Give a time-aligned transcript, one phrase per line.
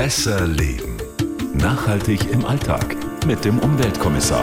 [0.00, 0.96] Besser leben.
[1.52, 4.40] Nachhaltig im Alltag mit dem Umweltkommissar.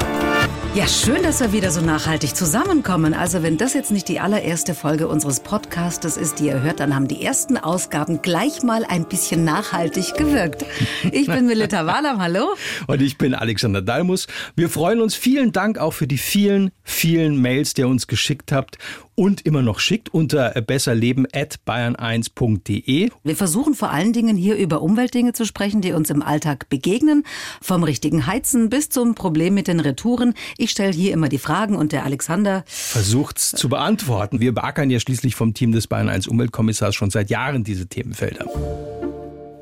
[0.75, 3.15] Ja, schön, dass wir wieder so nachhaltig zusammenkommen.
[3.15, 6.93] Also wenn das jetzt nicht die allererste Folge unseres Podcastes ist, die ihr hört, dann
[6.93, 10.63] haben die ersten Ausgaben gleich mal ein bisschen nachhaltig gewirkt.
[11.11, 12.49] Ich bin Melita Walam, hallo.
[12.85, 14.27] Und ich bin Alexander Dalmus.
[14.55, 15.15] Wir freuen uns.
[15.15, 18.77] Vielen Dank auch für die vielen, vielen Mails, die ihr uns geschickt habt
[19.17, 23.09] und immer noch schickt unter besserleben.bayern1.de.
[23.23, 27.23] Wir versuchen vor allen Dingen hier über Umweltdinge zu sprechen, die uns im Alltag begegnen.
[27.59, 30.35] Vom richtigen Heizen bis zum Problem mit den Retouren.
[30.57, 34.39] Ich stelle hier immer die Fragen und der Alexander versucht es zu beantworten.
[34.39, 38.45] Wir beackern ja schließlich vom Team des Bayern 1 Umweltkommissars schon seit Jahren diese Themenfelder.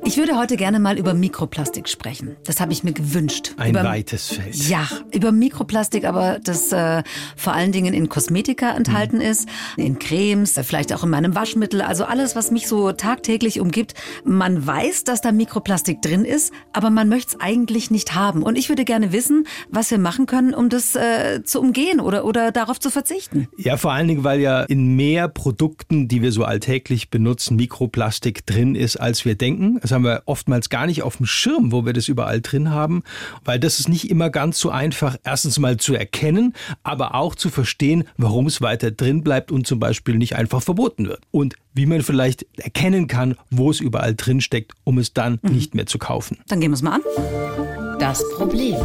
[0.06, 2.36] Ich würde heute gerne mal über Mikroplastik sprechen.
[2.44, 3.54] Das habe ich mir gewünscht.
[3.56, 4.54] Ein über, weites Feld.
[4.54, 7.02] Ja, über Mikroplastik, aber das äh,
[7.36, 9.22] vor allen Dingen in Kosmetika enthalten mhm.
[9.22, 13.94] ist, in Cremes, vielleicht auch in meinem Waschmittel, also alles, was mich so tagtäglich umgibt.
[14.24, 18.44] Man weiß, dass da Mikroplastik drin ist, aber man möchte es eigentlich nicht haben.
[18.44, 22.24] Und ich würde gerne wissen, was wir machen können, um das äh, zu umgehen oder,
[22.24, 23.48] oder darauf zu verzichten.
[23.56, 28.46] Ja, vor allen Dingen, weil ja in mehr Produkten, die wir so alltäglich benutzen, Mikroplastik
[28.46, 29.80] drin ist, als wir denken.
[29.82, 33.02] Das haben wir oftmals gar nicht auf dem Schirm, wo wir das überall drin haben,
[33.44, 37.50] weil das ist nicht immer ganz so einfach, erstens mal zu erkennen, aber auch zu
[37.50, 41.22] verstehen, warum es weiter drin bleibt und zum Beispiel nicht einfach verboten wird.
[41.30, 45.52] Und wie man vielleicht erkennen kann, wo es überall drin steckt, um es dann mhm.
[45.52, 46.38] nicht mehr zu kaufen.
[46.46, 47.85] Dann gehen wir es mal an.
[47.98, 48.76] Das Problem.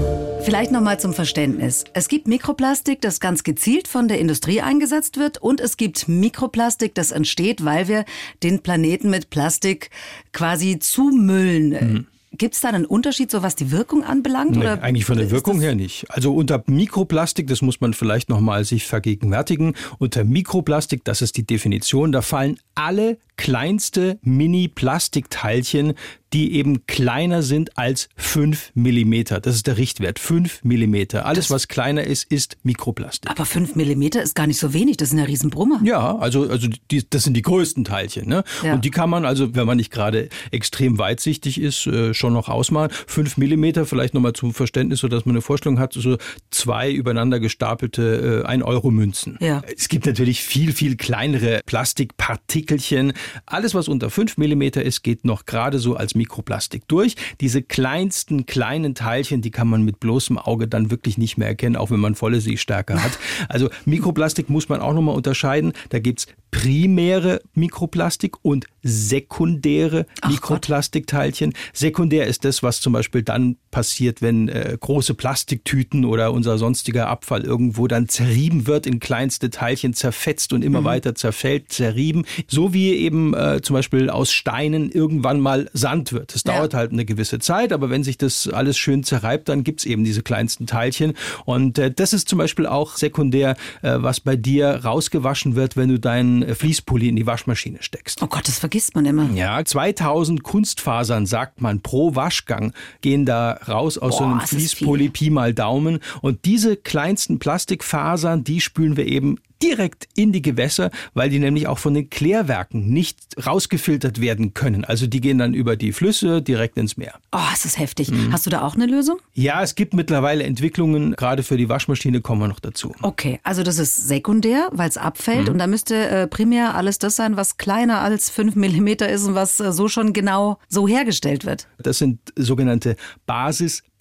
[0.44, 1.84] Vielleicht nochmal zum Verständnis.
[1.94, 6.96] Es gibt Mikroplastik, das ganz gezielt von der Industrie eingesetzt wird und es gibt Mikroplastik,
[6.96, 8.06] das entsteht, weil wir
[8.42, 9.90] den Planeten mit Plastik
[10.32, 11.70] quasi zumüllen.
[11.70, 12.08] Mhm.
[12.38, 14.52] Gibt es da einen Unterschied, so was die Wirkung anbelangt?
[14.52, 16.06] Nee, oder eigentlich von der Wirkung her nicht.
[16.10, 21.46] Also unter Mikroplastik, das muss man vielleicht nochmal sich vergegenwärtigen, unter Mikroplastik, das ist die
[21.46, 25.96] Definition, da fallen alle kleinste Mini-Plastikteilchen,
[26.32, 29.42] die eben kleiner sind als 5 Millimeter.
[29.42, 31.26] Das ist der Richtwert, 5 Millimeter.
[31.26, 33.30] Alles, das was kleiner ist, ist Mikroplastik.
[33.30, 35.82] Aber 5 Millimeter ist gar nicht so wenig, das sind ja Riesenbrummer.
[35.84, 38.30] Ja, also, also die, das sind die größten Teilchen.
[38.30, 38.44] Ne?
[38.64, 38.76] Ja.
[38.76, 42.48] Und die kann man also, wenn man nicht gerade extrem weitsichtig ist, äh, schon noch
[42.48, 42.92] ausmalen.
[43.08, 46.18] 5 Millimeter, vielleicht nochmal zum Verständnis, so dass man eine Vorstellung hat, so
[46.52, 49.38] zwei übereinander gestapelte 1-Euro-Münzen.
[49.42, 49.62] Äh, ja.
[49.76, 53.14] Es gibt natürlich viel, viel kleinere Plastikpartikelchen,
[53.46, 57.16] alles, was unter 5 mm ist, geht noch gerade so als Mikroplastik durch.
[57.40, 61.76] Diese kleinsten kleinen Teilchen, die kann man mit bloßem Auge dann wirklich nicht mehr erkennen,
[61.76, 63.18] auch wenn man volle Sehstärke hat.
[63.50, 65.74] Also Mikroplastik muss man auch nochmal unterscheiden.
[65.90, 71.52] Da gibt's primäre Mikroplastik und sekundäre Ach Mikroplastikteilchen.
[71.52, 71.60] Gott.
[71.74, 77.08] Sekundär ist das, was zum Beispiel dann passiert, wenn äh, große Plastiktüten oder unser sonstiger
[77.08, 80.86] Abfall irgendwo dann zerrieben wird, in kleinste Teilchen zerfetzt und immer mhm.
[80.86, 82.26] weiter zerfällt, zerrieben.
[82.48, 86.36] So wie eben äh, zum Beispiel aus Steinen irgendwann mal Sand wird.
[86.36, 86.56] Das ja.
[86.56, 90.04] dauert halt eine gewisse Zeit, aber wenn sich das alles schön zerreibt, dann gibt's eben
[90.04, 91.14] diese kleinsten Teilchen.
[91.46, 95.90] Und äh, das ist zum Beispiel auch sekundär, äh, was bei dir rausgewaschen wird, wenn
[95.90, 98.22] du deinen äh, Fließpulli in die Waschmaschine steckst.
[98.22, 99.30] Oh Gott, das vergisst man immer.
[99.34, 105.10] Ja, 2000 Kunstfasern, sagt man, pro Waschgang gehen da raus aus Boah, so einem Fließpulli
[105.10, 106.00] Pi mal Daumen.
[106.22, 111.68] Und diese kleinsten Plastikfasern, die spülen wir eben direkt in die Gewässer, weil die nämlich
[111.68, 114.86] auch von den Klärwerken nicht rausgefiltert werden können.
[114.86, 117.14] Also die gehen dann über die Flüsse direkt ins Meer.
[117.32, 118.12] Oh, ist das heftig.
[118.12, 118.32] Mhm.
[118.32, 119.20] Hast du da auch eine Lösung?
[119.34, 122.94] Ja, es gibt mittlerweile Entwicklungen, gerade für die Waschmaschine kommen wir noch dazu.
[123.02, 125.54] Okay, also das ist sekundär, weil es abfällt mhm.
[125.54, 129.36] und da müsste äh, primär alles das sein, was kleiner als 5 mm ist und
[129.36, 131.68] was äh, so schon genau so hergestellt wird.
[131.78, 132.96] Das sind sogenannte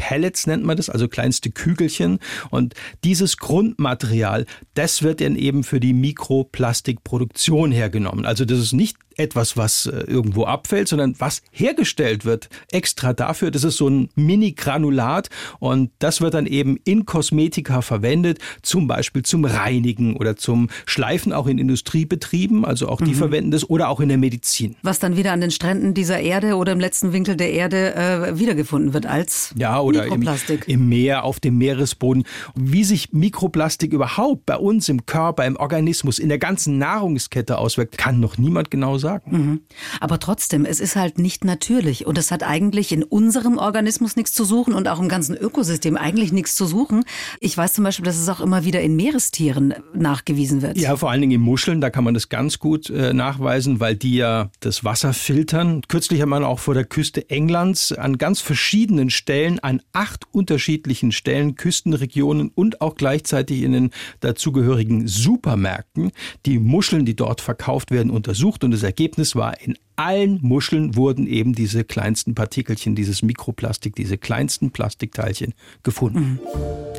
[0.00, 2.19] Basis-Pellets, nennt man das, also kleinste Kügelchen.
[2.50, 2.75] Und
[3.05, 8.27] dieses Grundmaterial, das wird dann eben für die Mikroplastikproduktion hergenommen.
[8.27, 13.50] Also das ist nicht etwas, was äh, irgendwo abfällt, sondern was hergestellt wird extra dafür.
[13.50, 15.28] Das ist so ein Mini-Granulat
[15.59, 21.32] und das wird dann eben in Kosmetika verwendet, zum Beispiel zum Reinigen oder zum Schleifen
[21.32, 23.16] auch in Industriebetrieben, also auch die mhm.
[23.16, 24.76] verwenden das oder auch in der Medizin.
[24.82, 28.38] Was dann wieder an den Stränden dieser Erde oder im letzten Winkel der Erde äh,
[28.38, 30.69] wiedergefunden wird als ja, oder Mikroplastik.
[30.69, 32.25] Im, Im Meer, auf dem Meeresboden.
[32.55, 37.99] Wie sich Mikroplastik überhaupt bei uns im Körper, im Organismus, in der ganzen Nahrungskette auswirkt,
[37.99, 39.31] kann noch niemand genau sagen.
[39.31, 39.61] Mhm.
[40.00, 44.32] Aber trotzdem, es ist halt nicht natürlich und es hat eigentlich in unserem Organismus nichts
[44.32, 47.05] zu suchen und auch im ganzen Ökosystem eigentlich nichts zu suchen.
[47.41, 50.79] Ich weiß zum Beispiel, dass es auch immer wieder in Meerestieren nachgewiesen wird.
[50.79, 53.97] Ja, vor allen Dingen in Muscheln, da kann man das ganz gut äh, nachweisen, weil
[53.97, 55.82] die ja das Wasser filtern.
[55.88, 61.12] Kürzlich hat man auch vor der Küste Englands an ganz verschiedenen Stellen, an acht unterschiedlichen
[61.12, 66.12] Stellen, Küstenregionen und auch gleichzeitig in den dazugehörigen Supermärkten
[66.47, 71.26] die Muscheln, die dort verkauft werden, untersucht und das Ergebnis war in allen Muscheln wurden
[71.26, 75.52] eben diese kleinsten Partikelchen, dieses Mikroplastik, diese kleinsten Plastikteilchen
[75.82, 76.41] gefunden.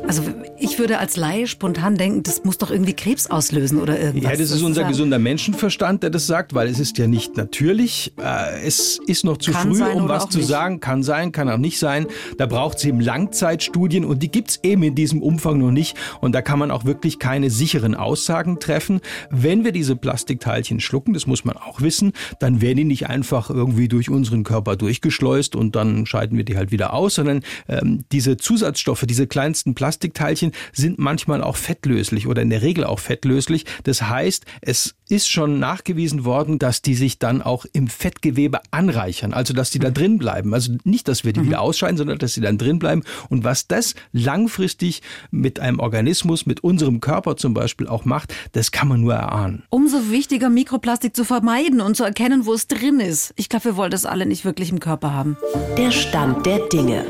[0.06, 0.22] Also
[0.58, 4.32] ich würde als Laie spontan denken, das muss doch irgendwie Krebs auslösen oder irgendwas.
[4.32, 8.12] Ja, das ist unser gesunder Menschenverstand, der das sagt, weil es ist ja nicht natürlich.
[8.18, 10.46] Äh, Es ist noch zu Kann früh, um was zu nicht.
[10.48, 10.80] sagen.
[10.80, 12.06] Kann sein, kann auch nicht sein.
[12.38, 15.96] Da braucht es eben Langzeitstudien und die gibt's eben in diesem Umfang noch nicht.
[16.20, 19.00] Und da kann man auch wirklich keine sicheren Aussagen treffen.
[19.30, 23.48] Wenn wir diese Plastikteilchen schlucken, das muss man auch wissen, dann werden die nicht einfach
[23.48, 28.04] irgendwie durch unseren Körper durchgeschleust und dann scheiden wir die halt wieder aus, sondern ähm,
[28.12, 33.64] diese Zusatzstoffe, diese kleinsten Plastikteilchen sind manchmal auch fettlöslich oder in der Regel auch fettlöslich.
[33.84, 39.32] Das heißt, es ist schon nachgewiesen worden, dass die sich dann auch im Fettgewebe anreichern,
[39.32, 40.52] also dass die da drin bleiben.
[40.52, 43.02] Also nicht, dass wir die wieder ausscheiden, sondern dass sie dann drin bleiben.
[43.30, 45.00] Und was das langfristig
[45.30, 49.62] mit einem Organismus, mit unserem Körper zum Beispiel auch macht, das kann man nur erahnen.
[49.70, 53.32] Umso wichtiger, Mikroplastik zu vermeiden und zu erkennen, wo es drin ist.
[53.36, 55.36] Ich glaube, wir wollen das alle nicht wirklich im Körper haben.
[55.78, 57.06] Der Stand der Dinge.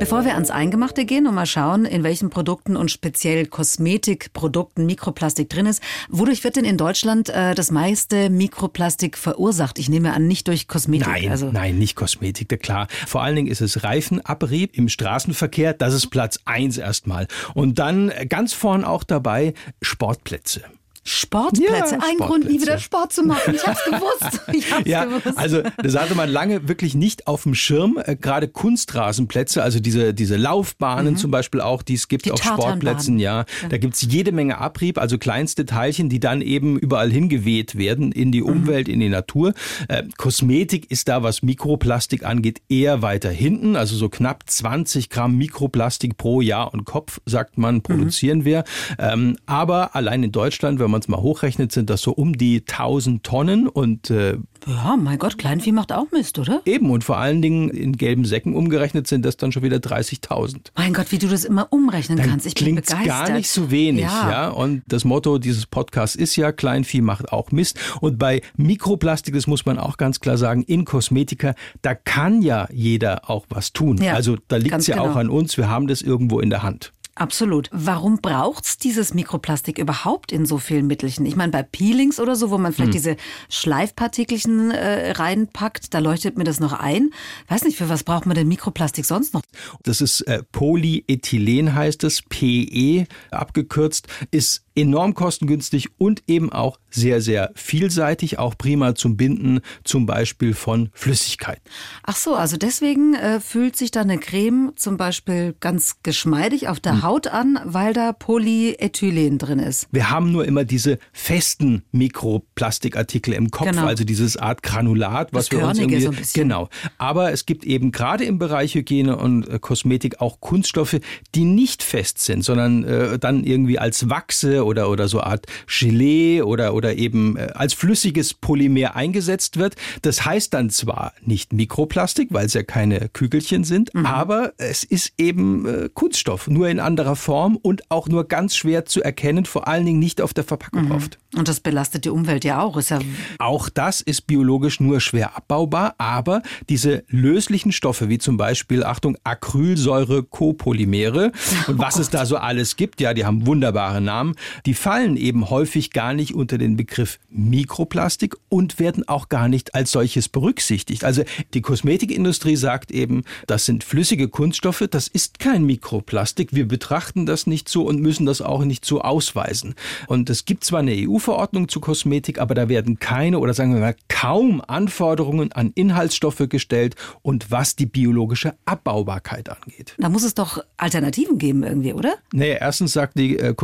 [0.00, 5.48] Bevor wir ans Eingemachte gehen und mal schauen, in welchen Produkten und speziell Kosmetikprodukten Mikroplastik
[5.48, 9.78] drin ist, wodurch wird denn in Deutschland äh, das meiste Mikroplastik verursacht?
[9.78, 11.06] Ich nehme an, nicht durch Kosmetik.
[11.06, 12.88] Nein, also, nein, nicht Kosmetik, da klar.
[13.06, 17.28] Vor allen Dingen ist es Reifenabrieb im Straßenverkehr, das ist Platz eins erstmal.
[17.54, 20.62] Und dann ganz vorn auch dabei Sportplätze.
[21.04, 21.94] Sportplätze.
[21.96, 22.62] Ja, Ein Grund, nie Sportplätze.
[22.62, 23.54] wieder Sport zu machen.
[23.54, 24.40] Ich hab's gewusst.
[24.52, 25.36] Ich hab's Ja, gewusst.
[25.36, 27.98] also das hatte man lange wirklich nicht auf dem Schirm.
[28.02, 32.24] Äh, Gerade Kunstrasenplätze, also diese, diese Laufbahnen zum Beispiel auch, die es gibt Mhm.
[32.24, 32.42] Die auf.
[32.42, 33.44] Sportplätzen, ja.
[33.68, 38.28] Da gibt's jede Menge Abrieb, also kleinste Teilchen, die dann eben überall hingeweht werden in
[38.28, 38.32] Mhm.
[38.32, 39.52] die Umwelt, in die Natur.
[39.88, 43.76] Äh, Kosmetik ist da, was Mikroplastik angeht, eher weiter hinten.
[43.76, 48.64] Also so knapp 20 Gramm Mikroplastik pro Jahr und Kopf, sagt man, produzieren wir.
[48.98, 52.60] Ähm, aber allein in Deutschland, wenn man es mal hochrechnet, sind das so um die
[52.60, 56.62] 1000 Tonnen und äh, Ja, mein Gott, Kleinvieh macht auch Mist, oder?
[56.64, 60.72] Eben, und vor allen Dingen in gelben Säcken umgerechnet sind das dann schon wieder 30.000.
[60.76, 62.46] Mein Gott, wie du das immer umrechnen Dann kannst.
[62.46, 63.06] Ich bin begeistert.
[63.06, 64.30] gar nicht so wenig, ja.
[64.30, 64.48] Ja.
[64.48, 67.78] Und das Motto dieses Podcasts ist ja, Kleinvieh macht auch Mist.
[68.00, 72.68] Und bei Mikroplastik, das muss man auch ganz klar sagen, in Kosmetika, da kann ja
[72.72, 73.98] jeder auch was tun.
[73.98, 75.10] Ja, also da liegt es ja genau.
[75.10, 76.93] auch an uns, wir haben das irgendwo in der Hand.
[77.16, 77.68] Absolut.
[77.72, 81.24] Warum braucht's dieses Mikroplastik überhaupt in so vielen Mittelchen?
[81.26, 82.74] Ich meine, bei Peelings oder so, wo man Hm.
[82.74, 83.16] vielleicht diese
[83.48, 87.10] Schleifpartikelchen äh, reinpackt, da leuchtet mir das noch ein.
[87.48, 89.42] Weiß nicht, für was braucht man denn Mikroplastik sonst noch?
[89.84, 97.20] Das ist äh, Polyethylen heißt es, PE abgekürzt, ist enorm kostengünstig und eben auch sehr,
[97.20, 101.60] sehr vielseitig, auch prima zum Binden zum Beispiel von Flüssigkeit.
[102.02, 106.80] Ach so, also deswegen äh, fühlt sich da eine Creme zum Beispiel ganz geschmeidig auf
[106.80, 109.86] der Haut an, weil da Polyethylen drin ist.
[109.90, 113.86] Wir haben nur immer diese festen Mikroplastikartikel im Kopf, Genau.
[113.86, 116.42] also dieses Art Granulat, was Das wir uns irgendwie so ein bisschen.
[116.44, 116.68] genau.
[116.98, 120.98] Aber es gibt eben gerade im Bereich Hygiene und äh, Kosmetik auch Kunststoffe,
[121.34, 126.42] die nicht fest sind, sondern äh, dann irgendwie als Wachse oder oder so Art Gelee
[126.42, 129.76] oder oder eben äh, als flüssiges Polymer eingesetzt wird.
[130.02, 134.06] Das heißt dann zwar nicht Mikroplastik, weil es ja keine Kügelchen sind, Mhm.
[134.06, 138.84] aber es ist eben äh, Kunststoff, nur in anderer Form und auch nur ganz schwer
[138.86, 141.18] zu erkennen, vor allen Dingen nicht auf der Verpackung oft.
[141.36, 142.76] Und das belastet die Umwelt ja auch.
[142.76, 142.98] Ist ja
[143.38, 149.16] Auch das ist biologisch nur schwer abbaubar, aber diese löslichen Stoffe, wie zum Beispiel, Achtung,
[149.24, 151.32] Acrylsäure-Copolymere
[151.68, 154.34] und was es da so alles gibt, ja, die haben wunderbare Namen,
[154.66, 159.74] die fallen eben häufig gar nicht unter den Begriff Mikroplastik und werden auch gar nicht
[159.74, 161.04] als solches berücksichtigt.
[161.04, 167.26] Also die Kosmetikindustrie sagt eben, das sind flüssige Kunststoffe, das ist kein Mikroplastik, wir betrachten
[167.26, 169.74] das nicht so und müssen das auch nicht so ausweisen.
[170.06, 173.80] Und es gibt zwar eine EU-Verordnung zu Kosmetik, aber da werden keine oder sagen wir
[173.80, 179.94] mal kaum Anforderungen an Inhaltsstoffe gestellt und was die biologische Abbaubarkeit angeht.
[179.98, 182.16] Da muss es doch Alternativen geben irgendwie, oder?
[182.32, 183.54] Naja, erstens sagt die äh,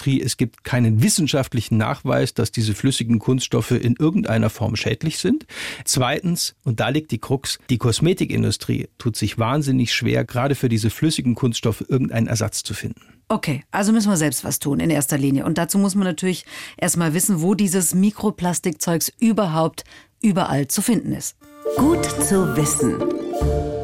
[0.00, 5.46] Kosmetikindustrie, es gibt keinen wissenschaftlichen Nachweis, dass diese flüssigen Kunststoffe in irgendeiner Form schädlich sind.
[5.84, 10.90] Zweitens, und da liegt die Krux, die Kosmetikindustrie tut sich wahnsinnig schwer, gerade für diese
[10.90, 13.02] flüssigen Kunststoffe irgendeinen Ersatz zu finden.
[13.28, 15.44] Okay, also müssen wir selbst was tun in erster Linie.
[15.44, 16.44] Und dazu muss man natürlich
[16.76, 19.84] erstmal wissen, wo dieses Mikroplastikzeugs überhaupt
[20.22, 21.36] überall zu finden ist.
[21.76, 23.79] Gut zu wissen.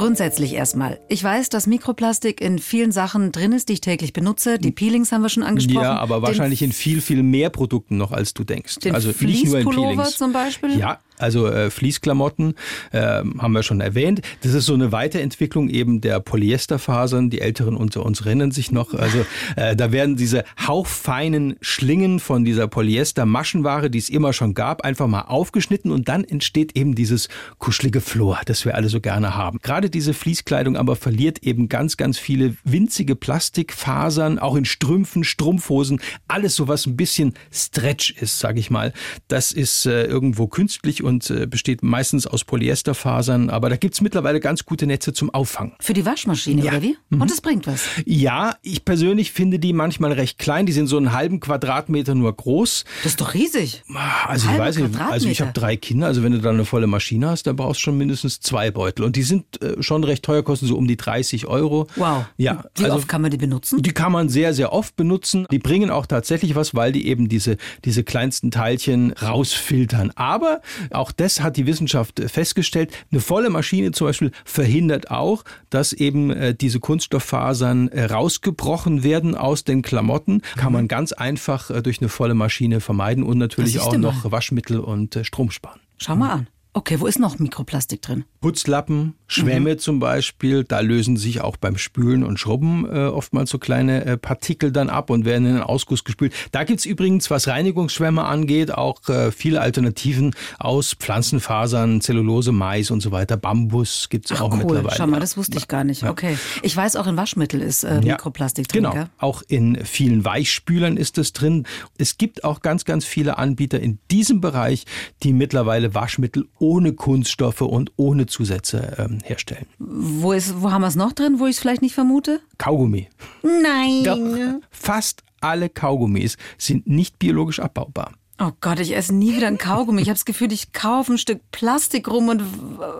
[0.00, 0.98] Grundsätzlich erstmal.
[1.08, 4.58] Ich weiß, dass Mikroplastik in vielen Sachen drin ist, die ich täglich benutze.
[4.58, 5.82] Die Peelings haben wir schon angesprochen.
[5.82, 8.76] Ja, aber wahrscheinlich in viel, viel mehr Produkten noch, als du denkst.
[8.76, 10.16] Den also nicht nur in Peelings.
[10.16, 10.78] zum Beispiel?
[10.78, 12.54] Ja, Also äh, Fließklamotten
[12.92, 12.98] äh,
[13.38, 14.22] haben wir schon erwähnt.
[14.42, 17.30] Das ist so eine Weiterentwicklung eben der Polyesterfasern.
[17.30, 18.94] Die Älteren unter uns erinnern sich noch.
[18.94, 19.24] Also
[19.56, 25.06] äh, da werden diese hauchfeinen Schlingen von dieser Polyester-Maschenware, die es immer schon gab, einfach
[25.06, 29.58] mal aufgeschnitten und dann entsteht eben dieses kuschelige Flor, das wir alle so gerne haben.
[29.62, 36.00] Gerade diese Fließkleidung aber verliert eben ganz, ganz viele winzige Plastikfasern, auch in Strümpfen, Strumpfhosen,
[36.28, 38.92] alles so was ein bisschen Stretch ist, sage ich mal.
[39.28, 44.40] Das ist äh, irgendwo künstlich und äh, besteht meistens aus Polyesterfasern, aber da gibt's mittlerweile
[44.40, 45.72] ganz gute Netze zum Auffangen.
[45.80, 46.72] Für die Waschmaschine, Ja.
[46.72, 46.96] oder wie?
[47.10, 47.84] Und es bringt was.
[48.06, 50.66] Ja, ich persönlich finde die manchmal recht klein.
[50.66, 52.84] Die sind so einen halben Quadratmeter nur groß.
[53.02, 53.82] Das ist doch riesig.
[54.26, 56.86] Also ich weiß nicht, also ich habe drei Kinder, also wenn du dann eine volle
[56.86, 59.04] Maschine hast, dann brauchst du schon mindestens zwei Beutel.
[59.04, 61.86] Und die sind äh, schon recht teuer, kosten so um die 30 Euro.
[61.96, 62.24] Wow.
[62.36, 63.82] Ja, Wie also oft kann man die benutzen?
[63.82, 65.46] die kann man sehr, sehr oft benutzen.
[65.50, 70.12] Die bringen auch tatsächlich was, weil die eben diese, diese kleinsten Teilchen rausfiltern.
[70.14, 70.60] Aber
[71.00, 72.92] auch das hat die Wissenschaft festgestellt.
[73.10, 79.34] Eine volle Maschine zum Beispiel verhindert auch, dass eben äh, diese Kunststofffasern äh, rausgebrochen werden
[79.34, 80.42] aus den Klamotten.
[80.56, 84.30] Kann man ganz einfach äh, durch eine volle Maschine vermeiden und natürlich auch noch.
[84.30, 85.80] Waschmittel und äh, Strom sparen.
[85.98, 86.46] Schau mal an.
[86.72, 88.24] Okay, wo ist noch Mikroplastik drin?
[88.40, 89.78] Putzlappen, Schwämme Mhm.
[89.78, 94.16] zum Beispiel, da lösen sich auch beim Spülen und Schrubben äh, oftmals so kleine äh,
[94.16, 96.32] Partikel dann ab und werden in den Ausguss gespült.
[96.52, 103.00] Da gibt's übrigens, was Reinigungsschwämme angeht, auch äh, viele Alternativen aus Pflanzenfasern, Zellulose, Mais und
[103.00, 103.36] so weiter.
[103.36, 104.58] Bambus gibt's auch cool.
[104.58, 104.94] mittlerweile.
[104.96, 106.04] Schau mal, das wusste ich gar nicht.
[106.04, 106.38] Okay.
[106.62, 108.82] Ich weiß, auch in Waschmittel ist äh, Ja, Mikroplastik drin.
[108.84, 109.06] Genau, Gell?
[109.18, 111.66] auch in vielen Weichspülern ist es drin.
[111.98, 114.84] Es gibt auch ganz, ganz viele Anbieter in diesem Bereich,
[115.22, 119.66] die mittlerweile Waschmittel ohne Kunststoffe und ohne Zusätze ähm, herstellen.
[119.78, 122.40] Wo, ist, wo haben wir es noch drin, wo ich es vielleicht nicht vermute?
[122.58, 123.08] Kaugummi.
[123.42, 124.04] Nein.
[124.04, 128.12] Doch, fast alle Kaugummis sind nicht biologisch abbaubar.
[128.38, 130.00] Oh Gott, ich esse nie wieder ein Kaugummi.
[130.00, 132.42] Ich habe das Gefühl, ich kaufe ein Stück Plastik rum und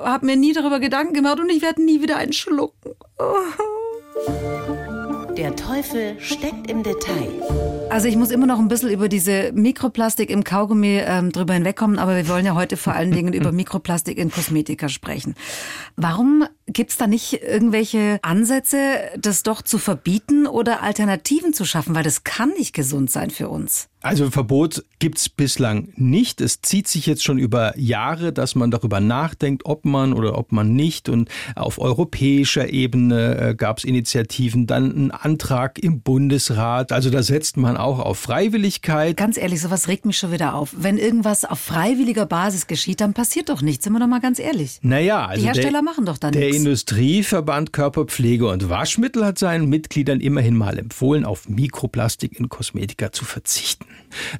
[0.04, 2.92] habe mir nie darüber Gedanken gemacht und ich werde nie wieder einen schlucken.
[5.40, 7.30] Der Teufel steckt im Detail.
[7.88, 11.98] Also ich muss immer noch ein bisschen über diese Mikroplastik im Kaugummi ähm, drüber hinwegkommen,
[11.98, 15.34] aber wir wollen ja heute vor allen Dingen über Mikroplastik in Kosmetika sprechen.
[15.96, 21.94] Warum gibt's da nicht irgendwelche Ansätze, das doch zu verbieten oder Alternativen zu schaffen?
[21.94, 23.88] Weil das kann nicht gesund sein für uns.
[24.02, 26.40] Also Verbot gibt's bislang nicht.
[26.40, 30.52] Es zieht sich jetzt schon über Jahre, dass man darüber nachdenkt, ob man oder ob
[30.52, 31.10] man nicht.
[31.10, 36.92] Und auf europäischer Ebene äh, gab's Initiativen, dann einen Antrag im Bundesrat.
[36.92, 39.18] Also da setzt man auch auf Freiwilligkeit.
[39.18, 40.70] Ganz ehrlich, sowas regt mich schon wieder auf.
[40.74, 43.84] Wenn irgendwas auf freiwilliger Basis geschieht, dann passiert doch nichts.
[43.84, 44.78] Sind wir doch mal ganz ehrlich.
[44.80, 46.59] Naja, also Die Hersteller der, machen doch da Der nichts.
[46.60, 53.24] Industrieverband Körperpflege und Waschmittel hat seinen Mitgliedern immerhin mal empfohlen, auf Mikroplastik in Kosmetika zu
[53.24, 53.86] verzichten.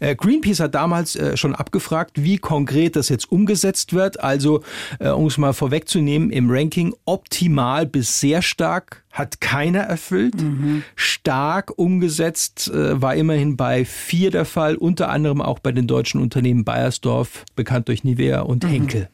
[0.01, 4.21] Äh, Greenpeace hat damals äh, schon abgefragt, wie konkret das jetzt umgesetzt wird.
[4.21, 4.63] Also,
[4.99, 10.35] äh, um es mal vorwegzunehmen, im Ranking optimal bis sehr stark hat keiner erfüllt.
[10.95, 16.21] Stark umgesetzt äh, war immerhin bei vier der Fall, unter anderem auch bei den deutschen
[16.21, 19.09] Unternehmen Bayersdorf, bekannt durch Nivea und Henkel.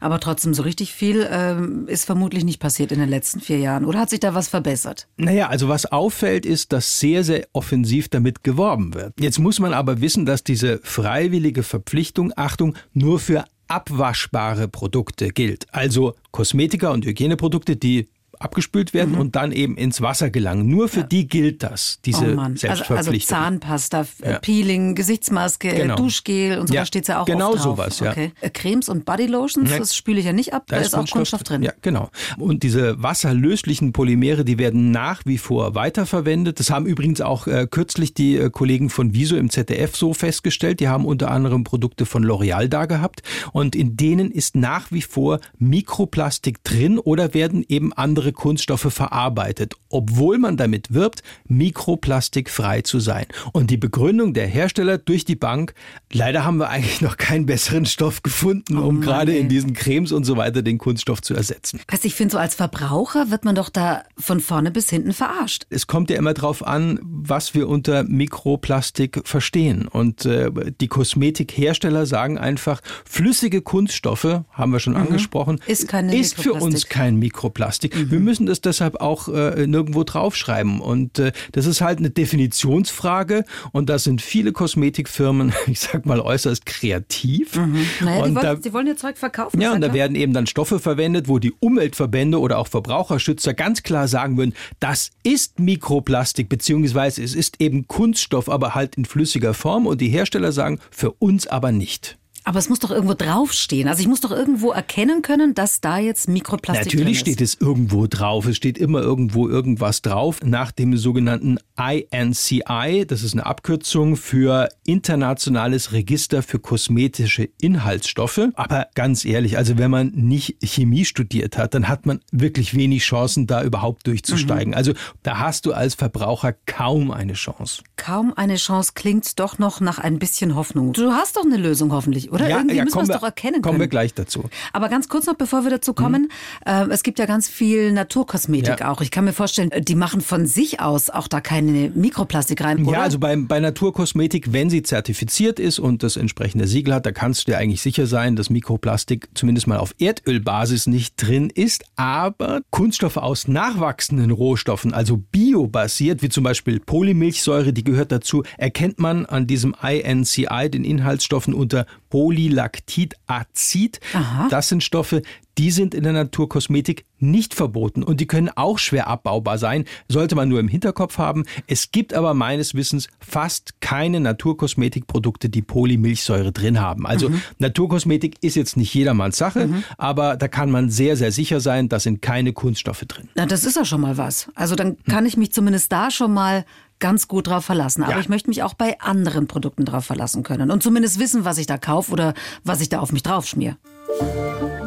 [0.00, 3.84] Aber trotzdem, so richtig viel ähm, ist vermutlich nicht passiert in den letzten vier Jahren.
[3.84, 5.08] Oder hat sich da was verbessert?
[5.16, 9.14] Naja, also was auffällt, ist, dass sehr, sehr offensiv damit geworben wird.
[9.20, 15.66] Jetzt muss man aber wissen, dass diese freiwillige Verpflichtung, Achtung, nur für abwaschbare Produkte gilt.
[15.72, 18.08] Also Kosmetika und Hygieneprodukte, die
[18.40, 20.68] abgespült werden und dann eben ins Wasser gelangen.
[20.68, 22.52] Nur für die gilt das, diese oh Mann.
[22.52, 23.36] Also, also Selbstverpflichtung.
[23.36, 24.38] Zahnpasta, Ja.
[24.38, 25.96] Peeling, Gesichtsmaske, Genau.
[25.96, 27.62] Duschgel und so, Ja, da steht's ja auch genau drauf.
[27.62, 28.10] sowas, ja.
[28.10, 28.32] Okay.
[28.40, 29.78] Äh, Cremes und Bodylotions, Ja.
[29.78, 31.62] das spüle ich ja nicht ab, da, ist, auch Kunststoff drin.
[31.62, 32.10] Ja, genau.
[32.38, 36.60] Und diese wasserlöslichen Polymere, die werden nach wie vor weiterverwendet.
[36.60, 40.80] Das haben übrigens auch äh, kürzlich die äh, Kollegen von Viso im ZDF so festgestellt.
[40.80, 45.02] Die haben unter anderem Produkte von L'Oreal da gehabt und in denen ist nach wie
[45.02, 53.00] vor Mikroplastik drin oder werden eben andere Kunststoffe verarbeitet, obwohl man damit wirbt, mikroplastikfrei zu
[53.00, 53.26] sein.
[53.52, 55.74] Und die Begründung der Hersteller durch die Bank,
[56.12, 60.12] leider haben wir eigentlich noch keinen besseren Stoff gefunden, um Oh gerade in diesen Cremes
[60.12, 61.80] und so weiter den Kunststoff zu ersetzen.
[61.86, 65.66] Du, ich finde, so als Verbraucher wird man doch da von vorne bis hinten verarscht.
[65.70, 69.88] Es kommt ja immer darauf an, was wir unter Mikroplastik verstehen.
[69.88, 75.72] Und äh, die Kosmetikhersteller sagen einfach, flüssige Kunststoffe, haben wir schon angesprochen, Mhm.
[75.72, 76.54] Ist keine ist für.
[76.54, 76.62] Mhm.
[76.62, 78.10] uns kein Mikroplastik.
[78.18, 80.80] Wir müssen das deshalb auch äh, nirgendwo draufschreiben.
[80.80, 83.44] Und äh, das ist halt eine Definitionsfrage.
[83.72, 87.56] Und da sind viele Kosmetikfirmen, ich sag mal, äußerst kreativ.
[88.00, 89.60] Naja, die und wollen, da, die wollen ihr Zeug verkaufen.
[89.60, 89.96] ja, und da klar.
[89.96, 94.54] werden eben dann Stoffe verwendet, wo die Umweltverbände oder auch Verbraucherschützer ganz klar sagen würden,
[94.80, 99.86] das ist Mikroplastik, beziehungsweise es ist eben Kunststoff, aber halt in flüssiger Form.
[99.86, 102.17] Und die Hersteller sagen, für uns aber nicht.
[102.48, 103.88] Aber es muss doch irgendwo draufstehen.
[103.88, 107.20] Also ich muss doch irgendwo erkennen können, dass da jetzt Mikroplastik Natürlich drin ist.
[107.20, 108.46] steht es irgendwo drauf.
[108.46, 113.04] Es steht immer irgendwo irgendwas drauf nach dem sogenannten INCI.
[113.06, 118.40] Das ist eine Abkürzung für Internationales Register für kosmetische Inhaltsstoffe.
[118.54, 123.02] Aber ganz ehrlich, also wenn man nicht Chemie studiert hat, dann hat man wirklich wenig
[123.02, 124.72] Chancen, da überhaupt durchzusteigen.
[124.72, 127.82] Also da hast du als Verbraucher kaum eine Chance.
[127.96, 130.94] Kaum eine Chance klingt doch noch nach ein bisschen Hoffnung.
[130.94, 132.37] Du hast doch eine Lösung hoffentlich, oder?
[132.46, 133.90] Irgendwie müssen wir es doch erkennen Kommen wir können.
[133.90, 134.44] gleich dazu.
[134.72, 136.30] Aber ganz kurz noch, bevor wir dazu kommen,
[136.66, 138.90] äh, es gibt ja ganz viel Naturkosmetik Ja.
[138.92, 139.00] auch.
[139.00, 142.98] Ich kann mir vorstellen, die machen von sich aus auch da keine Mikroplastik rein, oder?
[142.98, 147.12] Ja, also bei, bei Naturkosmetik, wenn sie zertifiziert ist und das entsprechende Siegel hat, da
[147.12, 151.84] kannst du dir eigentlich sicher sein, dass Mikroplastik zumindest mal auf Erdölbasis nicht drin ist.
[151.96, 158.98] Aber Kunststoffe aus nachwachsenden Rohstoffen, also biobasiert, wie zum Beispiel Polymilchsäure, die gehört dazu, erkennt
[158.98, 161.86] man an diesem INCI, den Inhaltsstoffen unter
[162.28, 164.00] Polylactidazid.
[164.12, 164.48] Aha.
[164.50, 165.22] Das sind Stoffe,
[165.56, 170.34] die sind in der Naturkosmetik nicht verboten und die können auch schwer abbaubar sein, sollte
[170.34, 171.44] man nur im Hinterkopf haben.
[171.66, 177.06] Es gibt aber meines Wissens fast keine Naturkosmetikprodukte, die Polymilchsäure drin haben.
[177.06, 181.88] Also Naturkosmetik ist jetzt nicht jedermanns Sache, aber da kann man sehr, sehr sicher sein,
[181.88, 183.30] da sind keine Kunststoffe drin.
[183.36, 184.50] Na, das ist ja schon mal was.
[184.54, 186.66] Also dann kann ich mich zumindest da schon mal
[187.00, 188.02] ganz gut drauf verlassen.
[188.02, 188.18] Aber Ja.
[188.20, 191.66] ich möchte mich auch bei anderen Produkten drauf verlassen können und zumindest wissen, was ich
[191.66, 193.76] da kaufe oder was ich da auf mich draufschmier.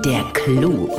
[0.04, 0.90] Der Clou.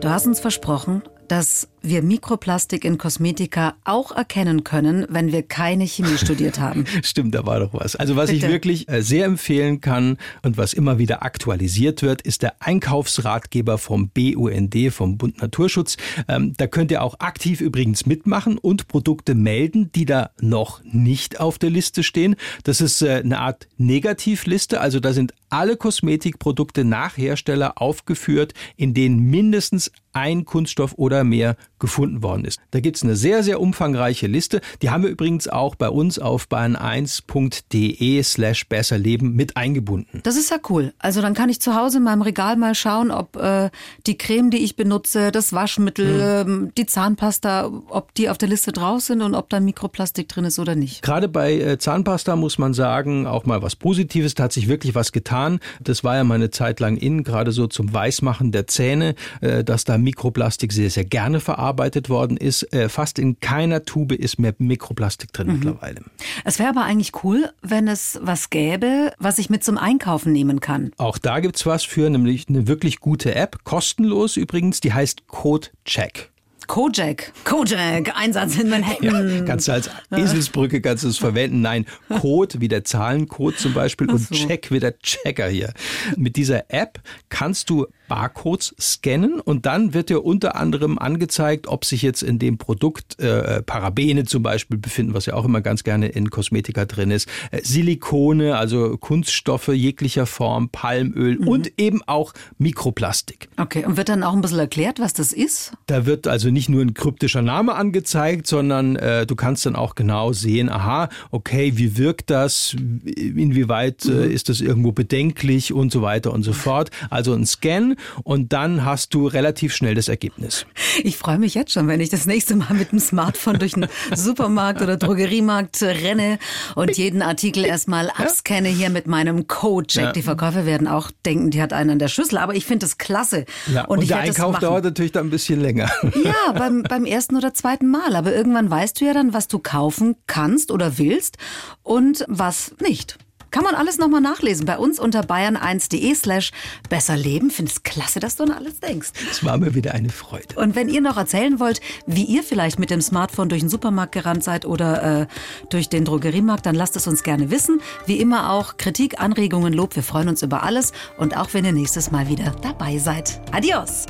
[0.00, 5.86] Du hast uns versprochen, dass wir Mikroplastik in Kosmetika auch erkennen können, wenn wir keine
[5.86, 6.84] Chemie studiert haben.
[7.02, 7.96] Stimmt, da war doch was.
[7.96, 8.52] Also was ich Bitte.
[8.52, 14.10] wirklich äh, sehr empfehlen kann und was immer wieder aktualisiert wird, ist der Einkaufsratgeber vom
[14.10, 15.96] BUND, vom Bund Naturschutz.
[16.28, 21.40] Ähm, da könnt ihr auch aktiv übrigens mitmachen und Produkte melden, die da noch nicht
[21.40, 22.36] auf der Liste stehen.
[22.64, 24.82] Das ist äh, eine Art Negativliste.
[24.82, 31.56] Also da sind alle Kosmetikprodukte nach Hersteller aufgeführt, in denen mindestens ein Kunststoff oder mehr
[31.78, 32.60] gefunden worden ist.
[32.70, 34.60] Da gibt's eine sehr, sehr umfangreiche Liste.
[34.82, 40.20] Die haben wir übrigens auch bei uns auf bayern1.de slash besserleben mit eingebunden.
[40.22, 40.94] Das ist ja cool.
[40.98, 43.70] Also dann kann ich zu Hause in meinem Regal mal schauen, ob äh,
[44.06, 48.72] die Creme, die ich benutze, das Waschmittel, ähm, die Zahnpasta, ob die auf der Liste
[48.72, 51.02] drauf sind und ob da Mikroplastik drin ist oder nicht.
[51.02, 54.94] Gerade bei äh, Zahnpasta muss man sagen, auch mal was Positives, da hat sich wirklich
[54.94, 55.58] was getan.
[55.80, 59.64] Das war ja mal eine Zeit lang in, gerade so zum Weißmachen der Zähne, äh,
[59.64, 62.72] dass da Mikroplastik sehr, sehr gerne verarbeitet worden ist.
[62.72, 66.02] Äh, fast in keiner Tube ist mehr Mikroplastik drin mittlerweile.
[66.44, 70.60] Es wäre aber eigentlich cool, wenn es was gäbe, was ich mit zum Einkaufen nehmen
[70.60, 70.92] kann.
[70.96, 76.32] Auch da gibt's was für, nämlich eine wirklich gute App, kostenlos übrigens, die heißt CodeCheck.
[76.66, 79.38] Kojak, Kojak, Einsatz in Manhattan.
[79.38, 81.60] Ja, kannst du als Eselsbrücke kannst du es verwenden.
[81.60, 84.34] Nein, Code wie der Zahlencode zum Beispiel und so.
[84.34, 85.72] Check wie der Checker hier.
[86.16, 91.86] Mit dieser App kannst du Barcodes scannen und dann wird dir unter anderem angezeigt, ob
[91.86, 95.82] sich jetzt in dem Produkt äh, Parabene zum Beispiel befinden, was ja auch immer ganz
[95.82, 102.34] gerne in Kosmetika drin ist, äh, Silikone, also Kunststoffe jeglicher Form, Palmöl und eben auch
[102.58, 103.48] Mikroplastik.
[103.56, 105.72] Okay, und wird dann auch ein bisschen erklärt, was das ist?
[105.86, 109.94] Da wird also nicht nur ein kryptischer Name angezeigt, sondern äh, du kannst dann auch
[109.94, 116.02] genau sehen, aha, okay, wie wirkt das, inwieweit äh, ist das irgendwo bedenklich und so
[116.02, 116.90] weiter und so fort.
[117.08, 120.66] Also ein Scan und dann hast du relativ schnell das Ergebnis.
[121.02, 123.88] Ich freue mich jetzt schon, wenn ich das nächste Mal mit dem Smartphone durch einen
[124.14, 126.38] Supermarkt oder Drogeriemarkt renne
[126.74, 130.04] und jeden Artikel erstmal abscanne hier mit meinem Code-Check.
[130.04, 130.12] Ja.
[130.12, 132.38] Die Verkäufer werden auch denken, die hat einen an der Schüssel.
[132.38, 133.44] Aber ich finde das klasse.
[133.72, 135.90] Ja, und, ich der Einkauf dauert natürlich dann ein bisschen länger.
[136.24, 138.14] Ja, beim, beim ersten oder zweiten Mal.
[138.16, 141.36] Aber irgendwann weißt du ja dann, was du kaufen kannst oder willst
[141.82, 143.18] und was nicht.
[143.52, 146.52] Kann man alles nochmal nachlesen bei uns unter bayern1.de slash
[146.88, 147.50] besserleben.
[147.50, 149.10] Finde es klasse, dass du an alles denkst.
[149.30, 150.56] Es war mir wieder eine Freude.
[150.56, 154.12] Und wenn ihr noch erzählen wollt, wie ihr vielleicht mit dem Smartphone durch den Supermarkt
[154.12, 155.26] gerannt seid oder äh,
[155.68, 157.82] durch den Drogeriemarkt, dann lasst es uns gerne wissen.
[158.06, 159.96] Wie immer auch Kritik, Anregungen, Lob.
[159.96, 160.92] Wir freuen uns über alles.
[161.18, 163.38] Und auch wenn ihr nächstes Mal wieder dabei seid.
[163.52, 164.06] Adios!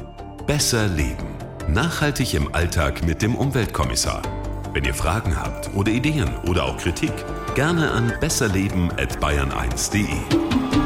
[0.46, 1.26] Besser leben.
[1.68, 4.22] Nachhaltig im Alltag mit dem Umweltkommissar.
[4.72, 7.12] Wenn ihr Fragen habt oder Ideen oder auch Kritik,
[7.54, 10.81] gerne an besserleben@bayern1.de.